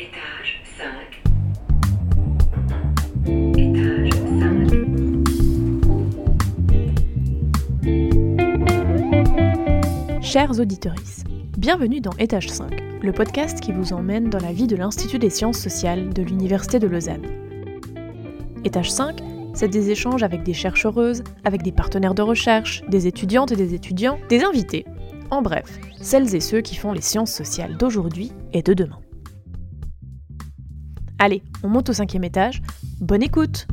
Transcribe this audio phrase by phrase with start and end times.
[0.00, 0.86] Étage 5.
[3.58, 4.10] Étage
[10.12, 10.22] 5.
[10.22, 10.94] Chers auditeurs,
[11.56, 15.30] bienvenue dans Étage 5, le podcast qui vous emmène dans la vie de l'Institut des
[15.30, 17.26] sciences sociales de l'Université de Lausanne.
[18.64, 19.16] Étage 5,
[19.52, 23.74] c'est des échanges avec des chercheuses, avec des partenaires de recherche, des étudiantes et des
[23.74, 24.86] étudiants, des invités.
[25.32, 29.00] En bref, celles et ceux qui font les sciences sociales d'aujourd'hui et de demain.
[31.20, 32.62] Allez, on monte au cinquième étage.
[33.00, 33.66] Bonne écoute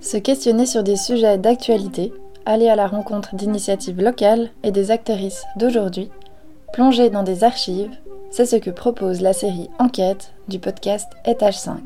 [0.00, 2.12] Se questionner sur des sujets d'actualité,
[2.44, 6.10] aller à la rencontre d'initiatives locales et des actrices d'aujourd'hui,
[6.72, 7.92] plonger dans des archives,
[8.32, 11.80] c'est ce que propose la série Enquête du podcast Étage 5.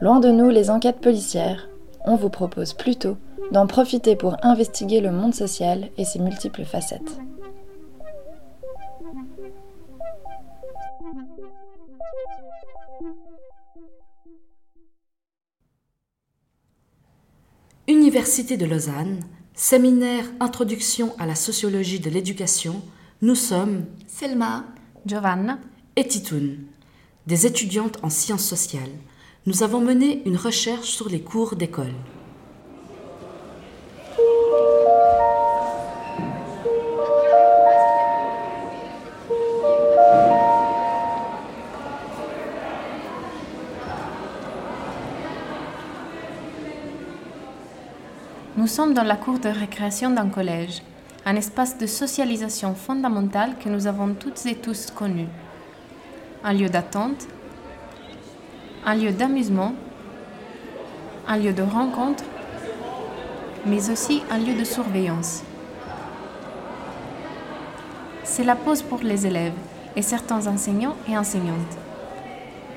[0.00, 1.68] Loin de nous les enquêtes policières,
[2.04, 3.16] on vous propose plutôt
[3.54, 7.18] d'en profiter pour investiguer le monde social et ses multiples facettes.
[17.86, 19.20] Université de Lausanne,
[19.54, 22.82] séminaire Introduction à la sociologie de l'éducation,
[23.22, 24.64] nous sommes Selma,
[25.06, 25.60] Giovanna
[25.94, 26.58] et Titoun,
[27.28, 28.82] des étudiantes en sciences sociales.
[29.46, 31.94] Nous avons mené une recherche sur les cours d'école.
[48.64, 50.82] Nous sommes dans la cour de récréation d'un collège,
[51.26, 55.26] un espace de socialisation fondamentale que nous avons toutes et tous connu.
[56.42, 57.28] Un lieu d'attente,
[58.86, 59.74] un lieu d'amusement,
[61.28, 62.24] un lieu de rencontre,
[63.66, 65.42] mais aussi un lieu de surveillance.
[68.22, 69.52] C'est la pause pour les élèves
[69.94, 71.76] et certains enseignants et enseignantes.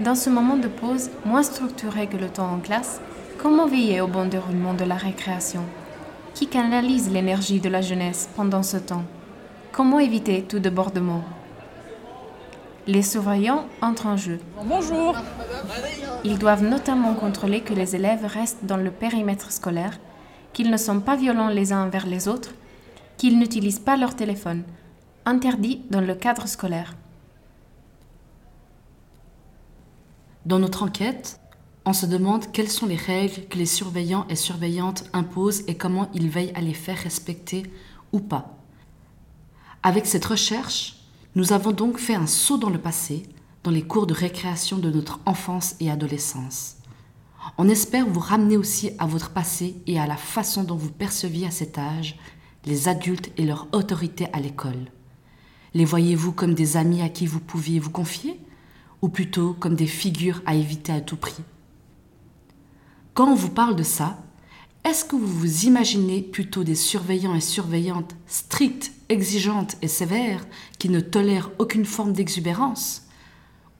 [0.01, 2.99] Dans ce moment de pause, moins structuré que le temps en classe,
[3.37, 5.63] comment veiller au bon déroulement de la récréation?
[6.33, 9.03] Qui canalise l'énergie de la jeunesse pendant ce temps?
[9.71, 11.23] Comment éviter tout débordement?
[12.87, 14.39] Les surveillants entrent en jeu.
[14.63, 15.15] Bonjour.
[16.23, 19.99] Ils doivent notamment contrôler que les élèves restent dans le périmètre scolaire,
[20.53, 22.53] qu'ils ne sont pas violents les uns envers les autres,
[23.17, 24.63] qu'ils n'utilisent pas leur téléphone,
[25.25, 26.95] interdit dans le cadre scolaire.
[30.45, 31.39] Dans notre enquête,
[31.87, 36.09] on se demande quelles sont les règles que les surveillants et surveillantes imposent et comment
[36.13, 37.63] ils veillent à les faire respecter
[38.11, 38.57] ou pas.
[39.83, 40.97] Avec cette recherche,
[41.35, 43.23] nous avons donc fait un saut dans le passé,
[43.63, 46.75] dans les cours de récréation de notre enfance et adolescence.
[47.57, 51.47] On espère vous ramener aussi à votre passé et à la façon dont vous perceviez
[51.47, 52.17] à cet âge
[52.65, 54.91] les adultes et leur autorité à l'école.
[55.73, 58.37] Les voyez-vous comme des amis à qui vous pouviez vous confier
[59.01, 61.43] ou plutôt comme des figures à éviter à tout prix?
[63.17, 64.19] Quand on vous parle de ça,
[64.85, 70.45] est-ce que vous vous imaginez plutôt des surveillants et surveillantes strictes, exigeantes et sévères
[70.77, 73.07] qui ne tolèrent aucune forme d'exubérance?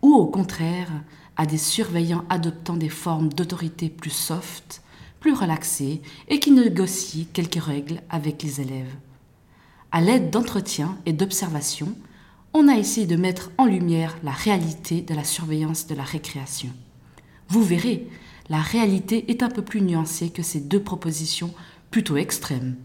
[0.02, 0.90] Ou au contraire,
[1.36, 4.82] à des surveillants adoptant des formes d'autorité plus soft,
[5.20, 8.96] plus relaxées et qui négocient quelques règles avec les élèves?
[9.92, 11.94] À l'aide d'entretiens et d'observations,
[12.56, 16.72] on a essayé de mettre en lumière la réalité de la surveillance de la récréation.
[17.50, 18.08] Vous verrez,
[18.50, 21.54] la réalité est un peu plus nuancée que ces deux propositions
[21.92, 22.76] plutôt extrêmes.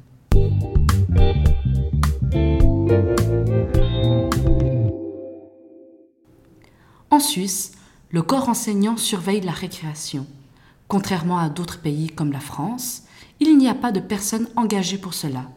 [7.11, 7.73] En Suisse,
[8.11, 10.27] le corps enseignant surveille la récréation.
[10.89, 13.05] Contrairement à d'autres pays comme la France,
[13.41, 15.51] il n'y a pas de personnes engagées pour cela.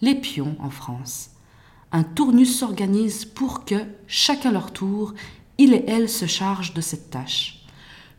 [0.00, 1.30] Les pions en France
[1.90, 3.76] un tournus s'organise pour que,
[4.06, 5.14] chacun leur tour,
[5.56, 7.57] il et elle se chargent de cette tâche.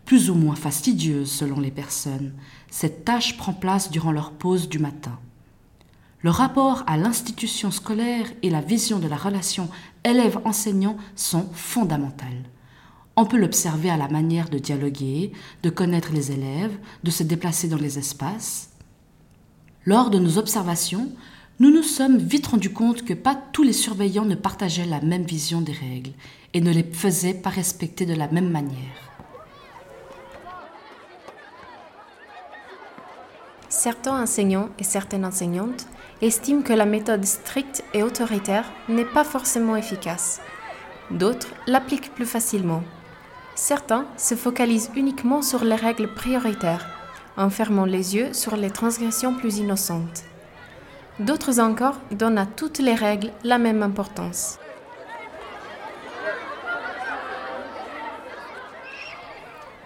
[0.09, 2.33] Plus ou moins fastidieuse selon les personnes,
[2.71, 5.19] cette tâche prend place durant leur pause du matin.
[6.23, 9.69] Le rapport à l'institution scolaire et la vision de la relation
[10.03, 12.41] élève-enseignant sont fondamentales.
[13.15, 17.67] On peut l'observer à la manière de dialoguer, de connaître les élèves, de se déplacer
[17.67, 18.71] dans les espaces.
[19.85, 21.11] Lors de nos observations,
[21.59, 25.25] nous nous sommes vite rendus compte que pas tous les surveillants ne partageaient la même
[25.25, 26.13] vision des règles
[26.55, 29.08] et ne les faisaient pas respecter de la même manière.
[33.81, 35.87] Certains enseignants et certaines enseignantes
[36.21, 40.41] estiment que la méthode stricte et autoritaire n'est pas forcément efficace.
[41.11, 42.83] D'autres l'appliquent plus facilement.
[43.55, 46.89] Certains se focalisent uniquement sur les règles prioritaires,
[47.37, 50.23] en fermant les yeux sur les transgressions plus innocentes.
[51.21, 54.59] D'autres encore donnent à toutes les règles la même importance.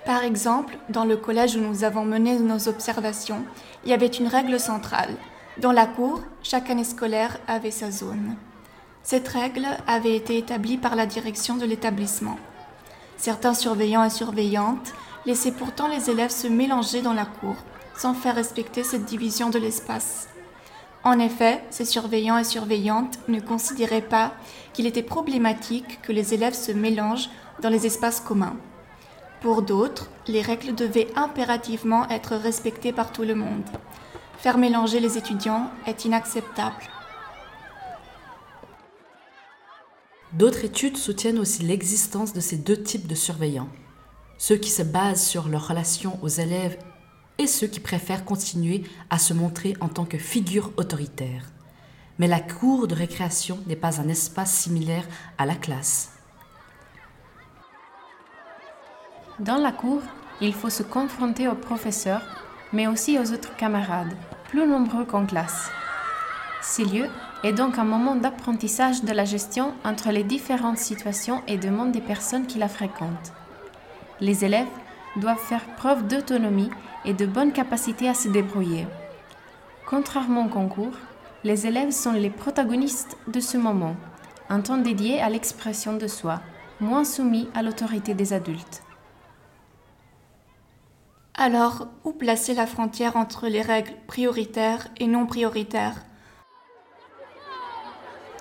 [0.05, 3.45] Par exemple, dans le collège où nous avons mené nos observations,
[3.85, 5.15] il y avait une règle centrale.
[5.59, 8.35] Dans la cour, chaque année scolaire avait sa zone.
[9.01, 12.37] Cette règle avait été établie par la direction de l'établissement.
[13.15, 14.93] Certains surveillants et surveillantes
[15.25, 17.55] laissaient pourtant les élèves se mélanger dans la cour,
[17.95, 20.27] sans faire respecter cette division de l'espace.
[21.05, 24.33] En effet, ces surveillants et surveillantes ne considéraient pas
[24.73, 27.29] qu'il était problématique que les élèves se mélangent
[27.61, 28.57] dans les espaces communs.
[29.43, 33.65] Pour d'autres, les règles devaient impérativement être respectées par tout le monde.
[34.37, 36.81] Faire mélanger les étudiants est inacceptable.
[40.31, 43.67] D'autres études soutiennent aussi l'existence de ces deux types de surveillants.
[44.37, 46.79] Ceux qui se basent sur leur relation aux élèves
[47.37, 51.51] et ceux qui préfèrent continuer à se montrer en tant que figure autoritaire.
[52.17, 55.05] Mais la cour de récréation n'est pas un espace similaire
[55.37, 56.13] à la classe.
[59.39, 60.01] Dans la cour,
[60.41, 62.21] il faut se confronter aux professeurs,
[62.71, 64.13] mais aussi aux autres camarades,
[64.49, 65.71] plus nombreux qu'en classe.
[66.61, 67.07] Ce lieu
[67.43, 71.99] est donc un moment d'apprentissage de la gestion entre les différentes situations et demandes des
[71.99, 73.33] personnes qui la fréquentent.
[74.21, 74.67] Les élèves
[75.15, 76.69] doivent faire preuve d'autonomie
[77.03, 78.85] et de bonne capacité à se débrouiller.
[79.87, 80.95] Contrairement au concours,
[81.43, 83.95] les élèves sont les protagonistes de ce moment,
[84.49, 86.39] un temps dédié à l'expression de soi,
[86.79, 88.83] moins soumis à l'autorité des adultes.
[91.35, 95.95] Alors, où placer la frontière entre les règles prioritaires et non prioritaires?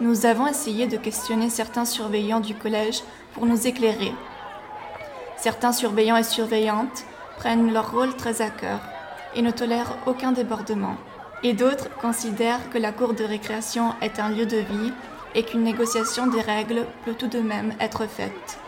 [0.01, 3.03] Nous avons essayé de questionner certains surveillants du collège
[3.33, 4.13] pour nous éclairer.
[5.39, 7.05] Certains surveillants et surveillantes
[7.39, 8.81] prennent leur rôle très à cœur
[9.35, 10.97] et ne tolèrent aucun débordement.
[11.43, 14.93] Et d'autres considèrent que la cour de récréation est un lieu de vie
[15.35, 18.59] et qu'une négociation des règles peut tout de même être faite.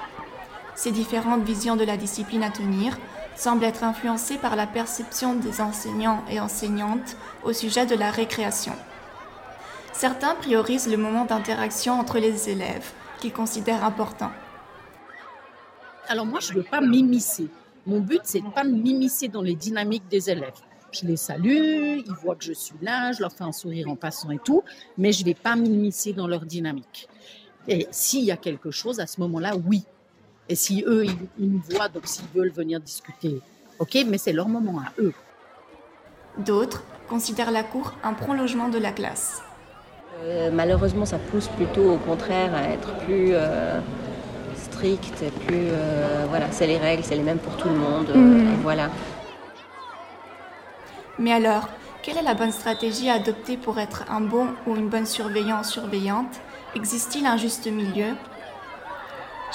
[0.76, 2.98] Ces différentes visions de la discipline à tenir
[3.36, 8.74] semble être influencée par la perception des enseignants et enseignantes au sujet de la récréation.
[9.92, 14.30] Certains priorisent le moment d'interaction entre les élèves, qu'ils considèrent important.
[16.08, 17.48] Alors moi, je ne veux pas m'immiscer.
[17.86, 20.60] Mon but, c'est de pas m'immiscer dans les dynamiques des élèves.
[20.92, 23.96] Je les salue, ils voient que je suis là, je leur fais un sourire en
[23.96, 24.62] passant et tout,
[24.96, 27.08] mais je ne vais pas m'immiscer dans leur dynamique.
[27.66, 29.84] Et s'il y a quelque chose, à ce moment-là, oui,
[30.48, 33.40] et si eux, ils, nous voient, donc s'ils veulent venir discuter,
[33.78, 35.12] ok, mais c'est leur moment à eux.
[36.38, 39.42] D'autres considèrent la cour un prolongement de la classe.
[40.22, 43.80] Euh, malheureusement, ça pousse plutôt au contraire à être plus euh,
[44.56, 48.56] strict, plus euh, voilà, c'est les règles, c'est les mêmes pour tout le monde, Mhm.
[48.62, 48.90] voilà.
[51.18, 51.68] Mais alors,
[52.02, 55.60] quelle est la bonne stratégie à adopter pour être un bon ou une bonne surveillant
[55.60, 56.40] ou surveillante?
[56.74, 58.14] Existe-t-il un juste milieu?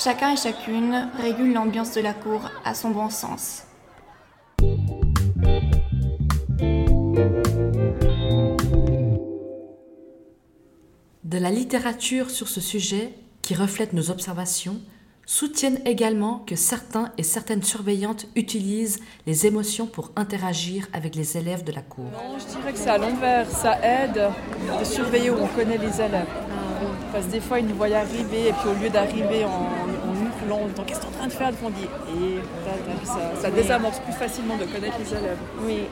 [0.02, 3.64] Chacun et chacune régule l'ambiance de la cour à son bon sens.
[11.26, 14.80] De la littérature sur ce sujet, qui reflète nos observations,
[15.26, 21.66] soutiennent également que certains et certaines surveillantes utilisent les émotions pour interagir avec les élèves
[21.66, 22.06] de la cour.
[22.06, 23.52] Non, je dirais que c'est à l'envers.
[23.52, 24.30] Ça aide
[24.80, 26.26] de surveiller où on connaît les élèves.
[27.12, 29.79] Parce que des fois, ils nous voient arriver et puis au lieu d'arriver en,
[30.86, 34.14] qu'est-ce que tu es en train de faire, dit et tac, ça, ça désamorce plus
[34.14, 35.38] facilement de connaître les élèves.
[35.64, 35.84] Oui,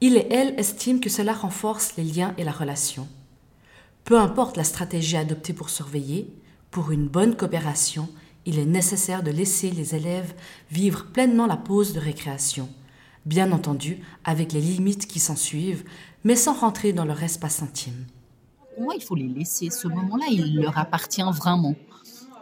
[0.00, 3.08] Il et elle estiment que cela renforce les liens et la relation.
[4.04, 6.32] Peu importe la stratégie adoptée pour surveiller,
[6.70, 8.08] pour une bonne coopération,
[8.44, 10.34] il est nécessaire de laisser les élèves
[10.70, 12.68] vivre pleinement la pause de récréation,
[13.24, 15.84] bien entendu avec les limites qui s'ensuivent,
[16.24, 18.06] mais sans rentrer dans leur espace intime.
[18.74, 19.70] Pour moi, il faut les laisser.
[19.70, 21.74] Ce moment-là, il leur appartient vraiment.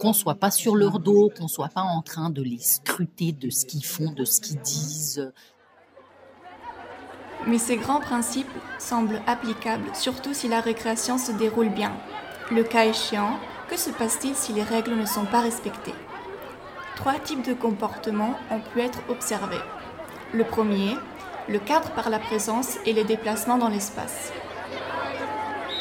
[0.00, 3.50] Qu'on soit pas sur leur dos, qu'on soit pas en train de les scruter de
[3.50, 5.32] ce qu'ils font, de ce qu'ils disent.
[7.46, 11.92] Mais ces grands principes semblent applicables surtout si la récréation se déroule bien.
[12.50, 15.94] Le cas échéant, que se passe-t-il si les règles ne sont pas respectées?
[16.96, 19.62] Trois types de comportements ont pu être observés.
[20.32, 20.96] Le premier,
[21.48, 24.32] le cadre par la présence et les déplacements dans l'espace.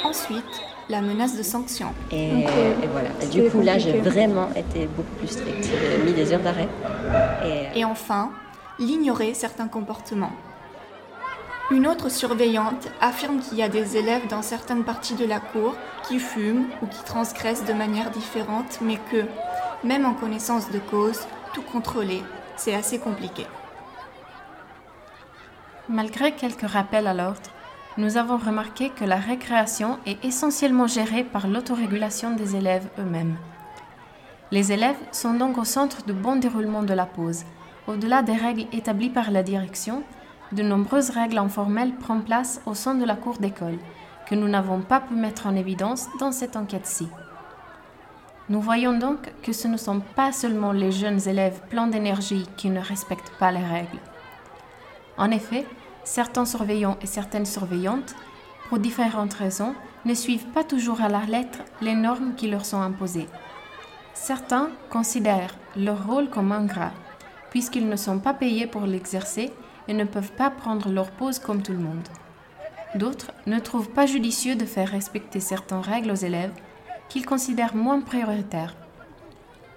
[0.03, 0.43] Ensuite,
[0.89, 1.93] la menace de sanction.
[2.11, 3.09] Et, et voilà.
[3.21, 5.65] Et du coup, là, j'ai vraiment été beaucoup plus stricte.
[5.65, 6.67] J'ai mis des heures d'arrêt.
[7.45, 8.31] Et, Et enfin,
[8.79, 10.33] l'ignorer certains comportements.
[11.71, 15.75] Une autre surveillante affirme qu'il y a des élèves dans certaines parties de la cour
[16.07, 19.25] qui fument ou qui transgressent de manière différente, mais que,
[19.83, 21.21] même en connaissance de cause,
[21.53, 22.21] tout contrôler,
[22.57, 23.45] c'est assez compliqué.
[25.89, 27.49] malgré quelques rappels à l'ordre,
[27.97, 33.35] nous avons remarqué que la récréation est essentiellement gérée par l'autorégulation des élèves eux-mêmes.
[34.51, 37.43] Les élèves sont donc au centre du bon déroulement de la pause.
[37.87, 40.03] Au-delà des règles établies par la direction,
[40.51, 43.77] de nombreuses règles informelles prennent place au sein de la cour d'école,
[44.27, 47.07] que nous n'avons pas pu mettre en évidence dans cette enquête-ci.
[48.49, 52.69] Nous voyons donc que ce ne sont pas seulement les jeunes élèves pleins d'énergie qui
[52.69, 53.99] ne respectent pas les règles.
[55.17, 55.65] En effet,
[56.03, 58.15] certains surveillants et certaines surveillantes,
[58.69, 62.81] pour différentes raisons, ne suivent pas toujours à la lettre les normes qui leur sont
[62.81, 63.27] imposées.
[64.13, 66.91] Certains considèrent leur rôle comme ingrat,
[67.49, 69.51] puisqu'ils ne sont pas payés pour l'exercer
[69.87, 72.07] et ne peuvent pas prendre leur pause comme tout le monde.
[72.95, 76.53] D'autres ne trouvent pas judicieux de faire respecter certaines règles aux élèves
[77.09, 78.75] qu'ils considèrent moins prioritaires.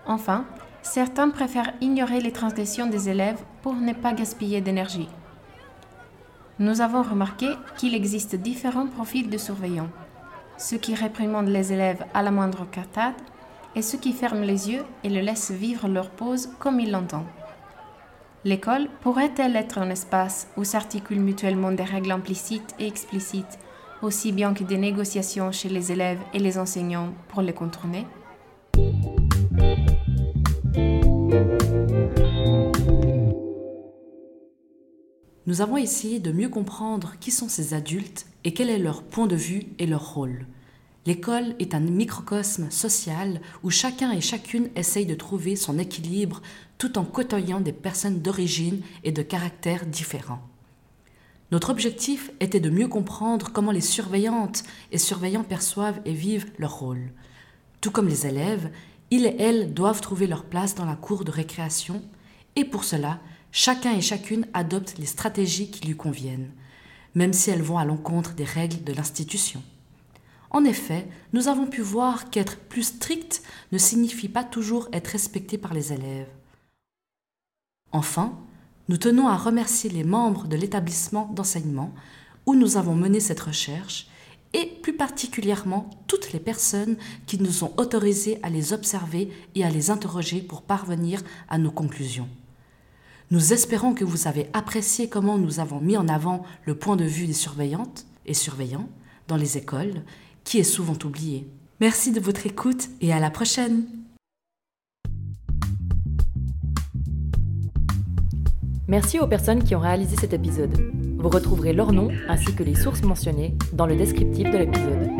[0.06, 0.44] Enfin,
[0.82, 5.08] certains préfèrent ignorer les transgressions des élèves pour ne pas gaspiller d'énergie.
[6.58, 9.90] Nous avons remarqué qu'il existe différents profils de surveillants.
[10.56, 13.14] Ceux qui réprimandent les élèves à la moindre catade
[13.74, 17.26] et ceux qui ferment les yeux et le laissent vivre leur pause comme ils l'entendent.
[18.44, 23.58] L'école pourrait-elle être un espace où s'articulent mutuellement des règles implicites et explicites,
[24.00, 28.06] aussi bien que des négociations chez les élèves et les enseignants pour les contourner?
[35.46, 39.28] Nous avons essayé de mieux comprendre qui sont ces adultes et quel est leur point
[39.28, 40.44] de vue et leur rôle.
[41.06, 46.42] L'école est un microcosme social où chacun et chacune essaye de trouver son équilibre
[46.78, 50.42] tout en côtoyant des personnes d'origine et de caractères différents.
[51.52, 56.76] Notre objectif était de mieux comprendre comment les surveillantes et surveillants perçoivent et vivent leur
[56.76, 57.12] rôle.
[57.80, 58.72] Tout comme les élèves,
[59.12, 62.02] ils et elles doivent trouver leur place dans la cour de récréation
[62.56, 63.20] et pour cela,
[63.56, 66.50] chacun et chacune adopte les stratégies qui lui conviennent,
[67.14, 69.62] même si elles vont à l'encontre des règles de l'institution.
[70.50, 75.56] En effet, nous avons pu voir qu'être plus strict ne signifie pas toujours être respecté
[75.56, 76.28] par les élèves.
[77.92, 78.38] Enfin,
[78.90, 81.94] nous tenons à remercier les membres de l'établissement d'enseignement
[82.44, 84.08] où nous avons mené cette recherche
[84.52, 89.70] et plus particulièrement toutes les personnes qui nous ont autorisés à les observer et à
[89.70, 92.28] les interroger pour parvenir à nos conclusions.
[93.32, 97.04] Nous espérons que vous avez apprécié comment nous avons mis en avant le point de
[97.04, 98.88] vue des surveillantes et surveillants
[99.26, 100.02] dans les écoles
[100.44, 101.48] qui est souvent oublié.
[101.80, 103.84] Merci de votre écoute et à la prochaine.
[108.86, 110.78] Merci aux personnes qui ont réalisé cet épisode.
[111.18, 115.10] Vous retrouverez leur nom ainsi que les sources mentionnées dans le descriptif de l'épisode.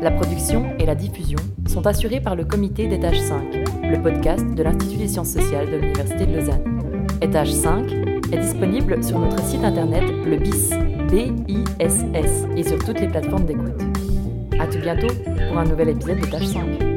[0.00, 1.38] La production et la diffusion
[1.68, 3.52] sont assurées par le comité d'étage 5,
[3.82, 6.79] le podcast de l'Institut des sciences sociales de l'Université de Lausanne.
[7.22, 7.90] Étage 5
[8.32, 10.70] est disponible sur notre site internet le BIS,
[11.10, 13.80] B-I-S-S, et sur toutes les plateformes d'écoute.
[14.58, 15.14] A tout bientôt
[15.48, 16.89] pour un nouvel épisode de Tâche 5.